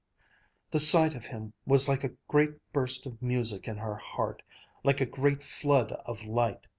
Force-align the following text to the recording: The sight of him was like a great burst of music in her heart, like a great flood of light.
The 0.71 0.79
sight 0.79 1.13
of 1.13 1.27
him 1.27 1.53
was 1.67 1.87
like 1.87 2.03
a 2.03 2.15
great 2.27 2.53
burst 2.73 3.05
of 3.05 3.21
music 3.21 3.67
in 3.67 3.77
her 3.77 3.97
heart, 3.97 4.41
like 4.83 4.99
a 4.99 5.05
great 5.05 5.43
flood 5.43 5.91
of 5.91 6.23
light. 6.23 6.65